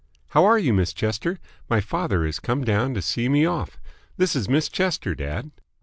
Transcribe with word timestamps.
"How 0.29 0.43
are 0.45 0.57
you, 0.57 0.73
Miss 0.73 0.93
Chester? 0.93 1.37
My 1.69 1.79
father 1.79 2.25
has 2.25 2.39
come 2.39 2.63
down 2.63 2.95
to 2.95 3.03
see 3.03 3.29
me 3.29 3.45
off. 3.45 3.79
This 4.17 4.35
is 4.35 4.49
Miss 4.49 4.67
Chester, 4.67 5.13
dad." 5.13 5.51